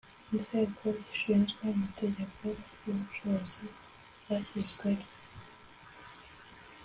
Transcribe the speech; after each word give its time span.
Inzego 0.33 0.81
zishinzwe 1.05 1.61
amategeko 1.75 2.41
y’ubucuruzi 2.83 3.65
zashyizweho. 4.25 5.05